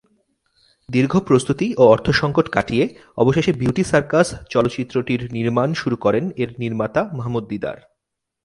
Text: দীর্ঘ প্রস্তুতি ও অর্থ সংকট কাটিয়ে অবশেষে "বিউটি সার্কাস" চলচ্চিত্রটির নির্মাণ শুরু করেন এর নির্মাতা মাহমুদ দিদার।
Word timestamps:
দীর্ঘ 0.89 1.13
প্রস্তুতি 1.19 1.67
ও 1.77 1.83
অর্থ 1.87 2.07
সংকট 2.11 2.47
কাটিয়ে 2.49 2.85
অবশেষে 3.17 3.51
"বিউটি 3.53 3.83
সার্কাস" 3.83 4.27
চলচ্চিত্রটির 4.49 5.21
নির্মাণ 5.31 5.69
শুরু 5.73 5.95
করেন 5.95 6.23
এর 6.37 6.49
নির্মাতা 6.59 7.01
মাহমুদ 7.13 7.43
দিদার। 7.47 7.77